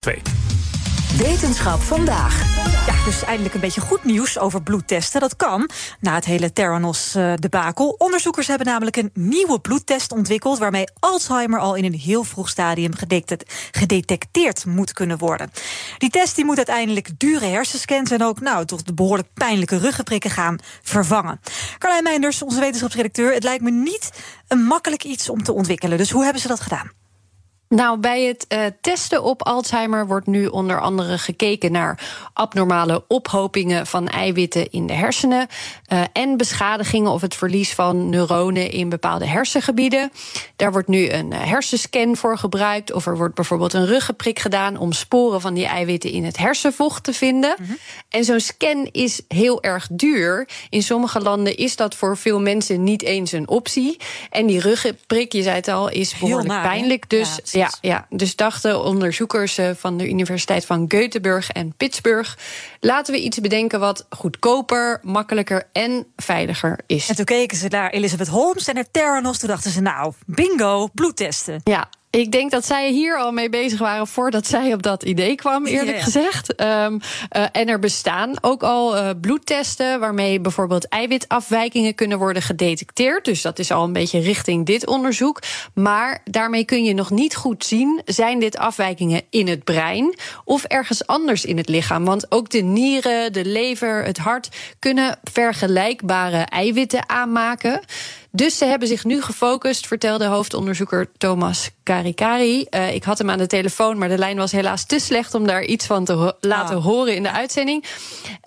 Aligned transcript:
2. 0.00 0.22
Wetenschap 1.16 1.80
vandaag. 1.80 2.56
Ja, 2.86 3.04
dus 3.04 3.24
eindelijk 3.24 3.54
een 3.54 3.60
beetje 3.60 3.80
goed 3.80 4.04
nieuws 4.04 4.38
over 4.38 4.62
bloedtesten. 4.62 5.20
Dat 5.20 5.36
kan 5.36 5.70
na 6.00 6.14
het 6.14 6.24
hele 6.24 6.52
Theranos-debakel. 6.52 7.94
Onderzoekers 7.98 8.46
hebben 8.46 8.66
namelijk 8.66 8.96
een 8.96 9.10
nieuwe 9.14 9.60
bloedtest 9.60 10.12
ontwikkeld... 10.12 10.58
waarmee 10.58 10.84
Alzheimer 10.98 11.60
al 11.60 11.74
in 11.74 11.84
een 11.84 11.94
heel 11.94 12.24
vroeg 12.24 12.48
stadium 12.48 12.92
gedetecteerd 13.70 14.66
moet 14.66 14.92
kunnen 14.92 15.18
worden. 15.18 15.50
Die 15.98 16.10
test 16.10 16.36
die 16.36 16.44
moet 16.44 16.56
uiteindelijk 16.56 17.08
dure 17.16 17.46
hersenscans... 17.46 18.10
en 18.10 18.22
ook 18.22 18.40
nou, 18.40 18.64
toch 18.64 18.82
de 18.82 18.94
behoorlijk 18.94 19.28
pijnlijke 19.34 19.78
ruggenprikken 19.78 20.30
gaan 20.30 20.58
vervangen. 20.82 21.40
Carlijn 21.78 22.02
Meinders, 22.02 22.42
onze 22.42 22.60
wetenschapsredacteur... 22.60 23.32
het 23.32 23.44
lijkt 23.44 23.62
me 23.62 23.70
niet 23.70 24.10
een 24.48 24.62
makkelijk 24.62 25.04
iets 25.04 25.28
om 25.28 25.42
te 25.42 25.52
ontwikkelen. 25.52 25.98
Dus 25.98 26.10
hoe 26.10 26.22
hebben 26.24 26.42
ze 26.42 26.48
dat 26.48 26.60
gedaan? 26.60 26.99
Nou, 27.74 27.98
bij 27.98 28.22
het 28.22 28.46
uh, 28.48 28.60
testen 28.80 29.22
op 29.22 29.42
Alzheimer 29.42 30.06
wordt 30.06 30.26
nu 30.26 30.46
onder 30.46 30.80
andere 30.80 31.18
gekeken 31.18 31.72
naar 31.72 31.98
abnormale 32.32 33.04
ophopingen 33.08 33.86
van 33.86 34.08
eiwitten 34.08 34.70
in 34.70 34.86
de 34.86 34.92
hersenen 34.92 35.46
uh, 35.92 36.02
en 36.12 36.36
beschadigingen 36.36 37.10
of 37.10 37.20
het 37.20 37.34
verlies 37.34 37.74
van 37.74 38.08
neuronen 38.08 38.70
in 38.70 38.88
bepaalde 38.88 39.26
hersengebieden. 39.26 40.12
Daar 40.56 40.72
wordt 40.72 40.88
nu 40.88 41.10
een 41.10 41.30
uh, 41.30 41.38
hersenscan 41.42 42.16
voor 42.16 42.38
gebruikt, 42.38 42.92
of 42.92 43.06
er 43.06 43.16
wordt 43.16 43.34
bijvoorbeeld 43.34 43.72
een 43.72 43.86
ruggenprik 43.86 44.38
gedaan 44.38 44.76
om 44.76 44.92
sporen 44.92 45.40
van 45.40 45.54
die 45.54 45.66
eiwitten 45.66 46.10
in 46.10 46.24
het 46.24 46.36
hersenvocht 46.36 47.04
te 47.04 47.12
vinden. 47.12 47.54
Mm 47.58 47.66
-hmm. 47.66 47.78
En 48.08 48.24
zo'n 48.24 48.40
scan 48.40 48.88
is 48.92 49.20
heel 49.28 49.62
erg 49.62 49.88
duur. 49.90 50.48
In 50.68 50.82
sommige 50.82 51.20
landen 51.20 51.56
is 51.56 51.76
dat 51.76 51.94
voor 51.94 52.16
veel 52.16 52.40
mensen 52.40 52.84
niet 52.84 53.02
eens 53.02 53.32
een 53.32 53.48
optie. 53.48 53.96
En 54.30 54.46
die 54.46 54.60
ruggenprik, 54.60 55.32
je 55.32 55.42
zei 55.42 55.54
het 55.54 55.68
al, 55.68 55.90
is 55.90 56.18
behoorlijk 56.18 56.48
naar, 56.48 56.62
pijnlijk. 56.62 57.10
Dus 57.10 57.40
ja, 57.59 57.59
ja, 57.60 57.72
ja, 57.80 58.06
dus 58.08 58.36
dachten 58.36 58.84
onderzoekers 58.84 59.58
eh, 59.58 59.70
van 59.76 59.96
de 59.96 60.08
Universiteit 60.08 60.66
van 60.66 60.92
Göteborg 60.94 61.48
en 61.52 61.74
Pittsburgh. 61.76 62.36
Laten 62.80 63.14
we 63.14 63.20
iets 63.20 63.40
bedenken 63.40 63.80
wat 63.80 64.06
goedkoper, 64.10 65.00
makkelijker 65.02 65.68
en 65.72 66.06
veiliger 66.16 66.78
is. 66.86 67.08
En 67.08 67.14
toen 67.14 67.24
keken 67.24 67.56
ze 67.56 67.68
naar 67.68 67.90
Elizabeth 67.90 68.28
Holmes 68.28 68.68
en 68.68 68.74
naar 68.74 68.90
Theranos. 68.90 69.38
Toen 69.38 69.48
dachten 69.48 69.70
ze, 69.70 69.80
nou, 69.80 70.12
bingo, 70.26 70.88
bloedtesten. 70.94 71.60
Ja, 71.64 71.88
ik 72.10 72.32
denk 72.32 72.50
dat 72.50 72.66
zij 72.66 72.90
hier 72.90 73.18
al 73.18 73.32
mee 73.32 73.48
bezig 73.48 73.78
waren 73.78 74.06
voordat 74.06 74.46
zij 74.46 74.72
op 74.72 74.82
dat 74.82 75.02
idee 75.02 75.34
kwam, 75.34 75.66
eerlijk 75.66 76.00
gezegd. 76.00 76.60
Um, 76.60 77.00
uh, 77.36 77.44
en 77.52 77.68
er 77.68 77.78
bestaan 77.78 78.34
ook 78.40 78.62
al 78.62 78.96
uh, 78.96 79.10
bloedtesten 79.20 80.00
waarmee 80.00 80.40
bijvoorbeeld 80.40 80.88
eiwitafwijkingen 80.88 81.94
kunnen 81.94 82.18
worden 82.18 82.42
gedetecteerd. 82.42 83.24
Dus 83.24 83.42
dat 83.42 83.58
is 83.58 83.70
al 83.70 83.84
een 83.84 83.92
beetje 83.92 84.20
richting 84.20 84.66
dit 84.66 84.86
onderzoek. 84.86 85.40
Maar 85.74 86.20
daarmee 86.24 86.64
kun 86.64 86.84
je 86.84 86.94
nog 86.94 87.10
niet 87.10 87.36
goed 87.36 87.64
zien: 87.64 88.02
zijn 88.04 88.38
dit 88.38 88.58
afwijkingen 88.58 89.22
in 89.30 89.48
het 89.48 89.64
brein 89.64 90.14
of 90.44 90.64
ergens 90.64 91.06
anders 91.06 91.44
in 91.44 91.56
het 91.56 91.68
lichaam? 91.68 92.04
Want 92.04 92.32
ook 92.32 92.50
de 92.50 92.62
nieren, 92.62 93.32
de 93.32 93.44
lever, 93.44 94.04
het 94.04 94.18
hart 94.18 94.48
kunnen 94.78 95.18
vergelijkbare 95.22 96.38
eiwitten 96.38 97.08
aanmaken. 97.08 97.80
Dus 98.32 98.58
ze 98.58 98.64
hebben 98.64 98.88
zich 98.88 99.04
nu 99.04 99.22
gefocust, 99.22 99.86
vertelde 99.86 100.24
hoofdonderzoeker 100.24 101.10
Thomas 101.16 101.70
Karikari. 101.82 102.66
Uh, 102.70 102.94
ik 102.94 103.04
had 103.04 103.18
hem 103.18 103.30
aan 103.30 103.38
de 103.38 103.46
telefoon, 103.46 103.98
maar 103.98 104.08
de 104.08 104.18
lijn 104.18 104.36
was 104.36 104.52
helaas 104.52 104.86
te 104.86 104.98
slecht 104.98 105.34
om 105.34 105.46
daar 105.46 105.64
iets 105.64 105.86
van 105.86 106.04
te 106.04 106.12
ho 106.12 106.32
laten 106.40 106.76
ah. 106.76 106.84
horen 106.84 107.14
in 107.14 107.22
de 107.22 107.30
uitzending. 107.30 107.84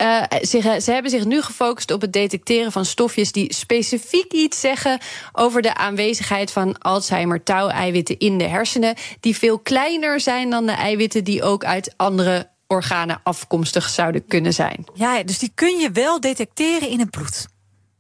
Uh, 0.02 0.22
ze, 0.42 0.80
ze 0.82 0.92
hebben 0.92 1.12
zich 1.12 1.26
nu 1.26 1.42
gefocust 1.42 1.92
op 1.92 2.02
het 2.02 2.14
detecteren 2.14 2.72
van 2.72 2.86
stofjes 2.86 3.32
die 3.32 3.54
specifiek 3.54 4.34
iets 4.34 4.60
zeggen 4.60 5.00
over 5.32 5.62
de 5.62 5.76
aanwezigheid 5.76 6.52
van 6.52 6.78
Alzheimer-touw-eiwitten 6.78 8.20
in 8.20 8.38
de 8.38 8.48
hersenen, 8.48 8.96
die 9.20 9.38
veel 9.38 9.60
kleiner 9.60 10.20
zijn 10.20 10.50
dan 10.50 10.66
de 10.66 10.72
eiwitten 10.72 11.24
die 11.24 11.44
ook 11.44 11.66
uit 11.66 11.94
andere 11.98 12.52
organen 12.68 13.20
afkomstig 13.24 13.90
zouden 13.90 14.26
kunnen 14.26 14.54
zijn. 14.54 14.86
Ja, 14.94 15.24
dus 15.24 15.40
die 15.40 15.52
kun 15.56 15.80
je 15.80 15.92
wel 15.92 16.20
detecteren 16.20 16.90
in 16.90 17.00
het 17.00 17.10
bloed. 17.10 17.52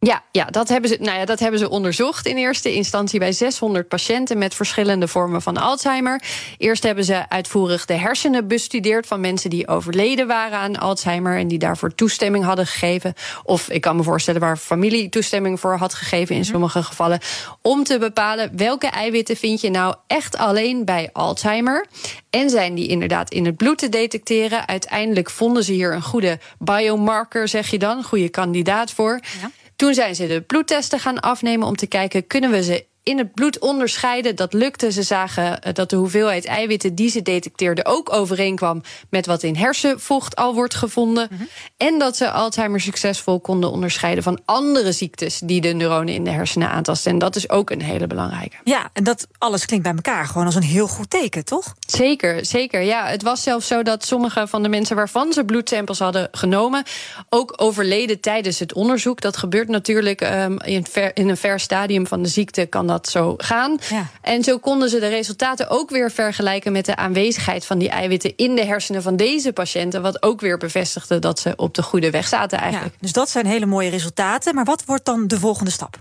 Ja, 0.03 0.23
ja, 0.31 0.45
dat 0.45 0.69
hebben 0.69 0.89
ze, 0.89 0.97
nou 0.99 1.17
ja, 1.17 1.25
dat 1.25 1.39
hebben 1.39 1.59
ze 1.59 1.69
onderzocht 1.69 2.25
in 2.25 2.37
eerste 2.37 2.73
instantie 2.73 3.19
bij 3.19 3.31
600 3.31 3.87
patiënten 3.87 4.37
met 4.37 4.55
verschillende 4.55 5.07
vormen 5.07 5.41
van 5.41 5.57
Alzheimer. 5.57 6.21
Eerst 6.57 6.83
hebben 6.83 7.03
ze 7.03 7.29
uitvoerig 7.29 7.85
de 7.85 7.93
hersenen 7.93 8.47
bestudeerd 8.47 9.07
van 9.07 9.19
mensen 9.19 9.49
die 9.49 9.67
overleden 9.67 10.27
waren 10.27 10.57
aan 10.57 10.77
Alzheimer 10.77 11.37
en 11.37 11.47
die 11.47 11.59
daarvoor 11.59 11.95
toestemming 11.95 12.43
hadden 12.43 12.67
gegeven. 12.67 13.13
Of 13.43 13.69
ik 13.69 13.81
kan 13.81 13.95
me 13.95 14.03
voorstellen 14.03 14.41
waar 14.41 14.57
familie 14.57 15.09
toestemming 15.09 15.59
voor 15.59 15.75
had 15.77 15.93
gegeven 15.93 16.35
in 16.35 16.45
sommige 16.45 16.83
gevallen. 16.83 17.19
Om 17.61 17.83
te 17.83 17.97
bepalen 17.97 18.57
welke 18.57 18.87
eiwitten 18.87 19.35
vind 19.35 19.61
je 19.61 19.69
nou 19.69 19.95
echt 20.07 20.37
alleen 20.37 20.85
bij 20.85 21.09
Alzheimer. 21.13 21.85
En 22.29 22.49
zijn 22.49 22.75
die 22.75 22.87
inderdaad 22.87 23.31
in 23.31 23.45
het 23.45 23.57
bloed 23.57 23.77
te 23.77 23.89
detecteren. 23.89 24.67
Uiteindelijk 24.67 25.29
vonden 25.29 25.63
ze 25.63 25.71
hier 25.71 25.93
een 25.93 26.01
goede 26.01 26.39
biomarker, 26.59 27.47
zeg 27.47 27.67
je 27.67 27.77
dan, 27.77 28.03
goede 28.03 28.29
kandidaat 28.29 28.91
voor. 28.91 29.19
Ja. 29.41 29.51
Toen 29.83 29.93
zijn 29.93 30.15
ze 30.15 30.27
de 30.27 30.41
bloedtesten 30.41 30.99
gaan 30.99 31.19
afnemen 31.19 31.67
om 31.67 31.75
te 31.75 31.87
kijken: 31.87 32.27
kunnen 32.27 32.51
we 32.51 32.63
ze 32.63 32.85
in 33.03 33.17
het 33.17 33.33
bloed 33.33 33.59
onderscheiden. 33.59 34.35
Dat 34.35 34.53
lukte. 34.53 34.91
Ze 34.91 35.03
zagen 35.03 35.59
dat 35.73 35.89
de 35.89 35.95
hoeveelheid 35.95 36.45
eiwitten 36.45 36.95
die 36.95 37.09
ze 37.09 37.21
detecteerden 37.21 37.85
ook 37.85 38.13
overeenkwam 38.13 38.81
met 39.09 39.25
wat 39.25 39.43
in 39.43 39.55
hersenvocht 39.55 40.35
al 40.35 40.53
wordt 40.53 40.75
gevonden. 40.75 41.27
Mm 41.31 41.37
-hmm. 41.37 41.47
En 41.77 41.99
dat 41.99 42.17
ze 42.17 42.31
Alzheimer 42.31 42.81
succesvol 42.81 43.39
konden 43.39 43.71
onderscheiden 43.71 44.23
van 44.23 44.41
andere 44.45 44.91
ziektes 44.91 45.39
die 45.39 45.61
de 45.61 45.67
neuronen 45.67 46.13
in 46.13 46.23
de 46.23 46.29
hersenen 46.29 46.69
aantasten. 46.69 47.11
En 47.11 47.17
dat 47.17 47.35
is 47.35 47.49
ook 47.49 47.69
een 47.69 47.81
hele 47.81 48.07
belangrijke. 48.07 48.55
Ja, 48.63 48.89
en 48.93 49.03
dat 49.03 49.27
alles 49.37 49.65
klinkt 49.65 49.85
bij 49.85 49.95
elkaar 49.95 50.25
gewoon 50.25 50.45
als 50.45 50.55
een 50.55 50.61
heel 50.61 50.87
goed 50.87 51.09
teken, 51.09 51.45
toch? 51.45 51.75
Zeker, 51.87 52.45
zeker. 52.45 52.81
Ja, 52.81 53.05
het 53.05 53.23
was 53.23 53.43
zelfs 53.43 53.67
zo 53.67 53.83
dat 53.83 54.05
sommige 54.05 54.47
van 54.47 54.63
de 54.63 54.69
mensen 54.69 54.95
waarvan 54.95 55.33
ze 55.33 55.45
bloedsamples 55.45 55.99
hadden 55.99 56.27
genomen, 56.31 56.83
ook 57.29 57.53
overleden 57.55 58.19
tijdens 58.19 58.59
het 58.59 58.73
onderzoek. 58.73 59.21
Dat 59.21 59.37
gebeurt 59.37 59.67
natuurlijk 59.67 60.21
um, 60.21 60.59
in, 60.61 60.85
ver, 60.85 61.11
in 61.15 61.29
een 61.29 61.37
ver 61.37 61.59
stadium 61.59 62.07
van 62.07 62.21
de 62.21 62.29
ziekte 62.29 62.65
kan 62.65 62.87
dat 62.87 62.92
zo 63.01 63.33
gaan. 63.37 63.77
Ja. 63.89 64.07
En 64.21 64.43
zo 64.43 64.57
konden 64.57 64.89
ze 64.89 64.99
de 64.99 65.07
resultaten 65.07 65.69
ook 65.69 65.89
weer 65.89 66.11
vergelijken 66.11 66.71
met 66.71 66.85
de 66.85 66.95
aanwezigheid 66.95 67.65
van 67.65 67.77
die 67.77 67.89
eiwitten 67.89 68.35
in 68.35 68.55
de 68.55 68.65
hersenen 68.65 69.01
van 69.01 69.15
deze 69.15 69.53
patiënten. 69.53 70.01
Wat 70.01 70.23
ook 70.23 70.41
weer 70.41 70.57
bevestigde 70.57 71.19
dat 71.19 71.39
ze 71.39 71.53
op 71.55 71.73
de 71.73 71.83
goede 71.83 72.09
weg 72.09 72.27
zaten 72.27 72.59
eigenlijk. 72.59 72.93
Ja, 72.93 72.99
dus 73.01 73.11
dat 73.11 73.29
zijn 73.29 73.45
hele 73.45 73.65
mooie 73.65 73.89
resultaten. 73.89 74.55
Maar 74.55 74.65
wat 74.65 74.85
wordt 74.85 75.05
dan 75.05 75.27
de 75.27 75.39
volgende 75.39 75.71
stap? 75.71 75.99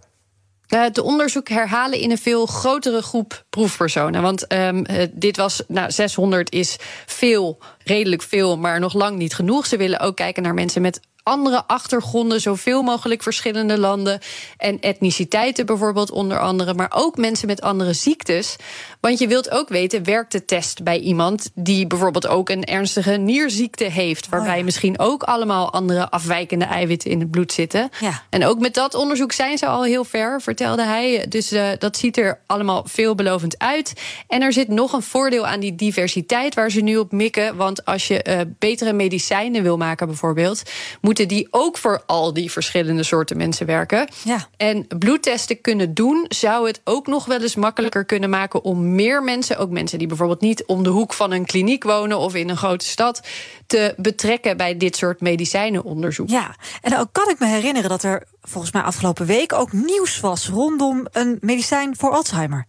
Het 0.66 0.98
onderzoek 0.98 1.48
herhalen 1.48 1.98
in 1.98 2.10
een 2.10 2.18
veel 2.18 2.46
grotere 2.46 3.02
groep 3.02 3.44
proefpersonen. 3.50 4.22
Want 4.22 4.52
um, 4.52 4.84
dit 5.12 5.36
was, 5.36 5.62
nou, 5.68 5.90
600 5.90 6.52
is 6.52 6.76
veel, 7.06 7.58
redelijk 7.84 8.22
veel, 8.22 8.58
maar 8.58 8.80
nog 8.80 8.94
lang 8.94 9.16
niet 9.16 9.34
genoeg. 9.34 9.66
Ze 9.66 9.76
willen 9.76 10.00
ook 10.00 10.16
kijken 10.16 10.42
naar 10.42 10.54
mensen 10.54 10.82
met 10.82 11.00
andere 11.22 11.62
achtergronden, 11.66 12.40
zoveel 12.40 12.82
mogelijk 12.82 13.22
verschillende 13.22 13.78
landen 13.78 14.20
en 14.56 14.80
etniciteiten 14.80 15.66
bijvoorbeeld 15.66 16.10
onder 16.10 16.38
andere, 16.38 16.74
maar 16.74 16.92
ook 16.94 17.16
mensen 17.16 17.46
met 17.46 17.60
andere 17.60 17.92
ziektes. 17.92 18.56
Want 19.00 19.18
je 19.18 19.26
wilt 19.26 19.50
ook 19.50 19.68
weten, 19.68 20.04
werkt 20.04 20.32
de 20.32 20.44
test 20.44 20.82
bij 20.82 20.98
iemand 20.98 21.50
die 21.54 21.86
bijvoorbeeld 21.86 22.26
ook 22.26 22.48
een 22.48 22.64
ernstige 22.64 23.10
nierziekte 23.10 23.84
heeft, 23.84 24.28
waarbij 24.28 24.50
oh 24.52 24.58
ja. 24.58 24.64
misschien 24.64 24.98
ook 24.98 25.22
allemaal 25.22 25.72
andere 25.72 26.10
afwijkende 26.10 26.64
eiwitten 26.64 27.10
in 27.10 27.20
het 27.20 27.30
bloed 27.30 27.52
zitten. 27.52 27.90
Ja. 28.00 28.22
En 28.30 28.44
ook 28.44 28.58
met 28.58 28.74
dat 28.74 28.94
onderzoek 28.94 29.32
zijn 29.32 29.58
ze 29.58 29.66
al 29.66 29.84
heel 29.84 30.04
ver, 30.04 30.40
vertelde 30.40 30.84
hij. 30.84 31.26
Dus 31.28 31.52
uh, 31.52 31.68
dat 31.78 31.96
ziet 31.96 32.16
er 32.16 32.40
allemaal 32.46 32.82
veelbelovend 32.86 33.58
uit. 33.58 33.92
En 34.28 34.42
er 34.42 34.52
zit 34.52 34.68
nog 34.68 34.92
een 34.92 35.02
voordeel 35.02 35.46
aan 35.46 35.60
die 35.60 35.74
diversiteit 35.74 36.54
waar 36.54 36.70
ze 36.70 36.80
nu 36.80 36.96
op 36.96 37.12
mikken. 37.12 37.56
Want 37.56 37.84
als 37.84 38.08
je 38.08 38.24
uh, 38.28 38.40
betere 38.58 38.92
medicijnen 38.92 39.62
wil 39.62 39.76
maken, 39.76 40.06
bijvoorbeeld, 40.06 40.62
moeten 41.12 41.36
die 41.36 41.48
ook 41.50 41.78
voor 41.78 42.02
al 42.06 42.32
die 42.32 42.50
verschillende 42.50 43.02
soorten 43.02 43.36
mensen 43.36 43.66
werken. 43.66 44.08
Ja. 44.24 44.48
En 44.56 44.86
bloedtesten 44.98 45.60
kunnen 45.60 45.94
doen, 45.94 46.24
zou 46.28 46.66
het 46.66 46.80
ook 46.84 47.06
nog 47.06 47.24
wel 47.24 47.40
eens 47.40 47.54
makkelijker 47.54 48.04
kunnen 48.04 48.30
maken 48.30 48.62
om 48.62 48.94
meer 48.94 49.22
mensen, 49.22 49.58
ook 49.58 49.70
mensen 49.70 49.98
die 49.98 50.06
bijvoorbeeld 50.06 50.40
niet 50.40 50.64
om 50.64 50.82
de 50.82 50.88
hoek 50.88 51.12
van 51.12 51.32
een 51.32 51.44
kliniek 51.44 51.84
wonen 51.84 52.18
of 52.18 52.34
in 52.34 52.48
een 52.48 52.56
grote 52.56 52.84
stad, 52.84 53.20
te 53.66 53.94
betrekken 53.96 54.56
bij 54.56 54.76
dit 54.76 54.96
soort 54.96 55.20
medicijnenonderzoek. 55.20 56.28
Ja, 56.28 56.56
en 56.80 56.90
dan 56.90 57.08
kan 57.12 57.28
ik 57.28 57.38
me 57.38 57.46
herinneren 57.46 57.90
dat 57.90 58.02
er 58.02 58.26
volgens 58.40 58.72
mij 58.72 58.82
afgelopen 58.82 59.26
week 59.26 59.52
ook 59.52 59.72
nieuws 59.72 60.20
was 60.20 60.48
rondom 60.48 61.06
een 61.12 61.38
medicijn 61.40 61.96
voor 61.96 62.10
Alzheimer. 62.10 62.66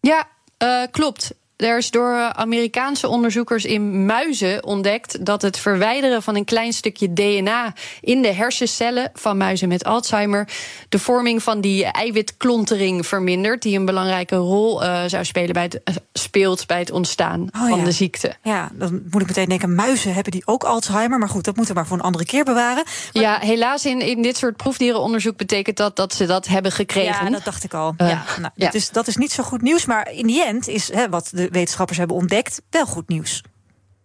Ja, 0.00 0.28
uh, 0.62 0.82
klopt. 0.90 1.30
Er 1.58 1.76
is 1.76 1.90
door 1.90 2.32
Amerikaanse 2.32 3.08
onderzoekers 3.08 3.64
in 3.64 4.06
muizen 4.06 4.64
ontdekt 4.64 5.24
dat 5.24 5.42
het 5.42 5.58
verwijderen 5.58 6.22
van 6.22 6.36
een 6.36 6.44
klein 6.44 6.72
stukje 6.72 7.12
DNA 7.12 7.72
in 8.00 8.22
de 8.22 8.32
hersencellen 8.32 9.10
van 9.14 9.36
muizen 9.36 9.68
met 9.68 9.84
Alzheimer 9.84 10.48
de 10.88 10.98
vorming 10.98 11.42
van 11.42 11.60
die 11.60 11.84
eiwitklontering 11.84 13.06
vermindert, 13.06 13.62
die 13.62 13.78
een 13.78 13.84
belangrijke 13.84 14.36
rol 14.36 14.82
uh, 14.82 15.02
zou 15.06 15.24
spelen 15.24 15.52
bij 15.52 15.62
het, 15.62 15.80
uh, 15.84 15.94
speelt 16.12 16.66
bij 16.66 16.78
het 16.78 16.90
ontstaan 16.90 17.40
Oh, 17.40 17.68
van 17.68 17.78
ja. 17.78 17.84
de 17.84 17.92
ziekte. 17.92 18.34
Ja, 18.42 18.70
dan 18.72 19.02
moet 19.10 19.20
ik 19.20 19.28
meteen 19.28 19.48
denken, 19.48 19.74
muizen 19.74 20.14
hebben 20.14 20.32
die 20.32 20.42
ook 20.44 20.64
Alzheimer. 20.64 21.18
Maar 21.18 21.28
goed, 21.28 21.44
dat 21.44 21.56
moeten 21.56 21.74
we 21.74 21.80
maar 21.80 21.88
voor 21.88 21.98
een 21.98 22.04
andere 22.04 22.24
keer 22.24 22.44
bewaren. 22.44 22.84
Ja, 23.12 23.38
helaas 23.40 23.84
in, 23.84 24.00
in 24.00 24.22
dit 24.22 24.36
soort 24.36 24.56
proefdierenonderzoek 24.56 25.36
betekent 25.36 25.76
dat 25.76 25.96
dat 25.96 26.14
ze 26.14 26.26
dat 26.26 26.46
hebben 26.46 26.72
gekregen. 26.72 27.24
Ja, 27.24 27.30
dat 27.30 27.44
dacht 27.44 27.64
ik 27.64 27.74
al. 27.74 27.94
Eh, 27.96 28.08
ja, 28.08 28.24
nou, 28.40 28.52
ja. 28.54 28.72
Is, 28.72 28.90
dat 28.90 29.06
is 29.06 29.16
niet 29.16 29.32
zo 29.32 29.42
goed 29.42 29.62
nieuws. 29.62 29.86
Maar 29.86 30.12
in 30.12 30.26
die 30.26 30.44
end 30.44 30.68
is 30.68 30.92
hè, 30.92 31.08
wat 31.08 31.30
de 31.32 31.47
wetenschappers 31.50 31.98
hebben 31.98 32.16
ontdekt 32.16 32.62
wel 32.70 32.86
goed 32.86 33.08
nieuws. 33.08 33.42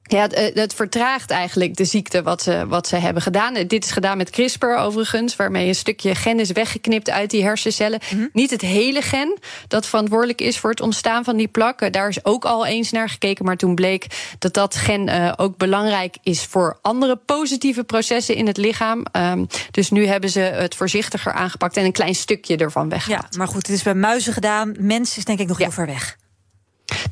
Ja, 0.03 0.21
het, 0.21 0.33
eh, 0.33 0.55
het 0.55 0.73
vertraagt 0.73 1.31
eigenlijk 1.31 1.75
de 1.75 1.85
ziekte 1.85 2.23
wat 2.23 2.41
ze, 2.41 2.65
wat 2.67 2.87
ze 2.87 2.95
hebben 2.95 3.21
gedaan. 3.21 3.55
Eh, 3.55 3.67
Dit 3.67 3.85
is 3.85 3.91
gedaan 3.91 4.17
met 4.17 4.29
CRISPR 4.29 4.65
overigens, 4.65 5.35
waarmee 5.35 5.67
een 5.67 5.75
stukje 5.75 6.15
gen 6.15 6.39
is 6.39 6.51
weggeknipt 6.51 7.09
uit 7.09 7.29
die 7.29 7.43
hersencellen. 7.43 7.99
Niet 8.33 8.49
het 8.49 8.61
hele 8.61 9.01
gen 9.01 9.37
dat 9.67 9.85
verantwoordelijk 9.85 10.41
is 10.41 10.59
voor 10.59 10.69
het 10.69 10.81
ontstaan 10.81 11.23
van 11.23 11.37
die 11.37 11.47
plak. 11.47 11.81
Eh, 11.81 11.91
Daar 11.91 12.07
is 12.07 12.25
ook 12.25 12.45
al 12.45 12.65
eens 12.65 12.91
naar 12.91 13.09
gekeken, 13.09 13.45
maar 13.45 13.57
toen 13.57 13.75
bleek 13.75 14.05
dat 14.39 14.53
dat 14.53 14.75
gen 14.75 15.37
ook 15.37 15.57
belangrijk 15.57 16.17
is 16.23 16.43
voor 16.45 16.77
andere 16.81 17.15
positieve 17.15 17.83
processen 17.83 18.35
in 18.35 18.47
het 18.47 18.57
lichaam. 18.57 19.05
Ehm, 19.11 19.45
dus 19.71 19.89
nu 19.91 20.05
hebben 20.07 20.29
ze 20.29 20.39
het 20.39 20.75
voorzichtiger 20.75 21.31
aangepakt 21.33 21.77
en 21.77 21.85
een 21.85 21.91
klein 21.91 22.15
stukje 22.15 22.57
ervan 22.57 22.89
weggehaald. 22.89 23.27
Ja, 23.31 23.37
maar 23.37 23.47
goed, 23.47 23.67
het 23.67 23.75
is 23.75 23.83
bij 23.83 23.95
muizen 23.95 24.33
gedaan. 24.33 24.75
Mens 24.79 25.17
is 25.17 25.25
denk 25.25 25.39
ik 25.39 25.47
nog 25.47 25.57
heel 25.57 25.71
ver 25.71 25.85
weg. 25.85 26.17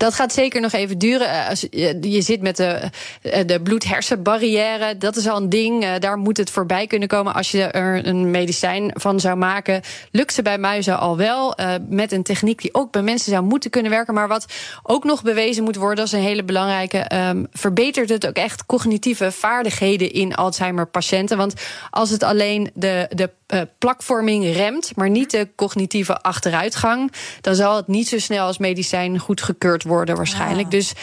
Dat 0.01 0.13
gaat 0.13 0.33
zeker 0.33 0.61
nog 0.61 0.71
even 0.71 0.97
duren. 0.97 1.29
Eh, 1.29 1.49
Als 1.49 1.67
je, 1.71 2.21
zit 2.21 2.41
met 2.41 2.57
de, 2.57 2.79
eh, 3.21 3.45
de 3.45 3.61
bloed-hersenbarrière. 3.61 4.97
Dat 4.97 5.15
is 5.15 5.27
al 5.27 5.37
een 5.37 5.49
ding. 5.49 5.83
Eh, 5.83 5.91
Daar 5.99 6.17
moet 6.17 6.37
het 6.37 6.49
voorbij 6.49 6.87
kunnen 6.87 7.07
komen. 7.07 7.33
Als 7.33 7.51
je 7.51 7.63
er 7.63 8.07
een 8.07 8.31
medicijn 8.31 8.91
van 8.93 9.19
zou 9.19 9.37
maken. 9.37 9.81
Lukt 10.11 10.33
ze 10.33 10.41
bij 10.41 10.57
muizen 10.57 10.99
al 10.99 11.17
wel. 11.17 11.55
met 11.89 12.11
een 12.11 12.23
techniek 12.23 12.61
die 12.61 12.73
ook 12.73 12.91
bij 12.91 13.01
mensen 13.01 13.31
zou 13.31 13.43
moeten 13.43 13.69
kunnen 13.69 13.91
werken. 13.91 14.13
Maar 14.13 14.27
wat 14.27 14.45
ook 14.83 15.03
nog 15.03 15.23
bewezen 15.23 15.63
moet 15.63 15.75
worden. 15.75 16.03
Is 16.03 16.11
een 16.11 16.19
hele 16.19 16.43
belangrijke. 16.43 16.97
ehm, 16.97 17.43
verbetert 17.51 18.09
het 18.09 18.27
ook 18.27 18.35
echt 18.35 18.65
cognitieve 18.65 19.31
vaardigheden 19.31 20.11
in 20.11 20.35
Alzheimer-patiënten. 20.35 21.37
Want 21.37 21.53
als 21.89 22.09
het 22.09 22.23
alleen 22.23 22.71
de, 22.73 23.07
de 23.09 23.29
plakvorming 23.77 24.53
remt. 24.53 24.91
maar 24.95 25.09
niet 25.09 25.31
de 25.31 25.47
cognitieve 25.55 26.21
achteruitgang. 26.21 27.11
dan 27.41 27.55
zal 27.55 27.75
het 27.75 27.87
niet 27.87 28.07
zo 28.07 28.19
snel 28.19 28.45
als 28.45 28.57
medicijn 28.57 29.19
goedgekeurd 29.19 29.83
worden, 29.83 29.90
waarschijnlijk. 29.95 30.65
Ah. 30.65 30.71
Dus. 30.71 30.93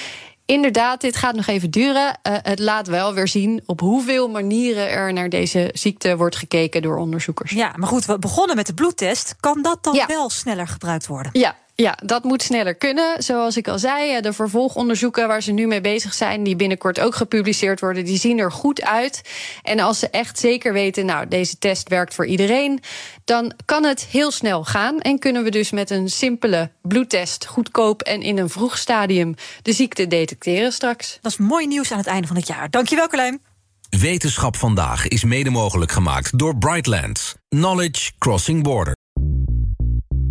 Inderdaad, 0.47 1.01
dit 1.01 1.17
gaat 1.17 1.35
nog 1.35 1.47
even 1.47 1.71
duren. 1.71 2.19
Eh, 2.23 2.33
het 2.43 2.59
laat 2.59 2.87
wel 2.87 3.15
weer 3.15 3.29
zien 3.29 3.63
op 3.67 3.81
hoeveel 3.81 4.29
manieren 4.29 4.91
er 4.91 5.13
naar 5.13 5.29
deze 5.29 5.71
ziekte 5.73 6.17
wordt 6.17 6.37
gekeken 6.37 6.83
door 6.83 6.97
onderzoekers. 6.97 7.51
Ja, 7.51 7.73
maar 7.77 7.89
goed, 7.89 8.05
we 8.05 8.19
begonnen 8.19 8.57
met 8.57 8.67
de 8.67 8.75
bloedtest. 8.75 9.35
Kan 9.41 9.63
dat 9.63 9.85
dan 9.85 9.95
Ja. 9.95 10.07
wel 10.07 10.31
sneller 10.31 10.69
gebruikt 10.69 11.07
worden? 11.07 11.31
Ja, 11.35 11.57
ja, 11.83 11.99
dat 12.05 12.25
moet 12.25 12.43
sneller 12.43 12.75
kunnen. 12.75 13.23
Zoals 13.23 13.57
ik 13.57 13.69
al 13.69 13.79
zei, 13.79 14.15
eh, 14.15 14.23
de 14.23 14.33
vervolgonderzoeken 14.33 15.29
waar 15.29 15.43
ze 15.43 15.53
nu 15.53 15.67
mee 15.67 15.81
bezig 15.81 16.15
zijn, 16.15 16.43
die 16.43 16.57
binnenkort 16.57 17.01
ook 17.01 17.15
gepubliceerd 17.15 17.81
worden, 17.81 18.05
die 18.05 18.19
zien 18.19 18.39
er 18.39 18.53
goed 18.53 18.83
uit. 18.83 19.23
En 19.63 19.81
als 19.81 19.99
ze 19.99 20.11
echt 20.11 20.39
zeker 20.39 20.73
weten, 20.73 21.07
nou, 21.07 21.29
deze 21.29 21.59
test 21.59 21.89
werkt 21.89 22.15
voor 22.15 22.27
iedereen, 22.27 22.81
dan 23.25 23.53
kan 23.65 23.85
het 23.85 24.05
heel 24.05 24.31
snel 24.31 24.65
gaan. 24.65 25.01
En 25.01 25.19
kunnen 25.19 25.45
we 25.45 25.51
dus 25.51 25.71
met 25.71 25.91
een 25.91 26.09
simpele 26.09 26.71
bloedtest 26.83 27.47
goedkoop 27.47 28.03
en 28.03 28.23
in 28.23 28.39
een 28.39 28.51
vroeg 28.51 28.79
stadium 28.79 29.35
de 29.63 29.73
ziekte 29.73 30.07
detecteren 30.07 30.73
straks. 30.73 31.19
Dat 31.21 31.33
is 31.33 31.39
mooi 31.39 31.67
nieuws 31.67 31.93
aan 31.93 31.99
het 31.99 32.07
einde 32.07 32.27
van 32.27 32.37
het 32.37 32.47
jaar. 32.47 32.71
Dankjewel, 32.71 33.09
Carlijn. 33.09 33.41
Wetenschap 33.91 34.57
vandaag 34.57 35.09
is 35.09 35.25
mede 35.25 35.51
mogelijk 35.51 35.93
gemaakt 35.93 36.39
door 36.39 36.57
Brightlands. 36.57 37.35
Knowledge 37.49 38.11
Crossing 38.19 38.63
Border. 38.63 38.98